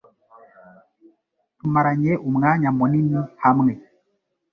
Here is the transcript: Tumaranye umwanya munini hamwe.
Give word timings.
Tumaranye 1.57 2.13
umwanya 2.29 2.69
munini 2.77 3.19
hamwe. 3.43 3.73